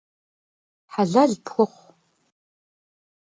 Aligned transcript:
Helel 0.93 1.31
pxuxhu! 1.45 1.83